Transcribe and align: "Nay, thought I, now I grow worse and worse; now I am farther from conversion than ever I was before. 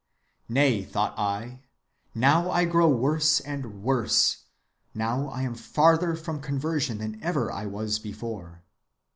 "Nay, 0.49 0.83
thought 0.83 1.13
I, 1.15 1.61
now 2.15 2.49
I 2.49 2.65
grow 2.65 2.87
worse 2.89 3.39
and 3.39 3.83
worse; 3.83 4.45
now 4.95 5.29
I 5.29 5.43
am 5.43 5.53
farther 5.53 6.15
from 6.15 6.41
conversion 6.41 6.97
than 6.97 7.21
ever 7.21 7.51
I 7.51 7.67
was 7.67 7.99
before. 7.99 8.63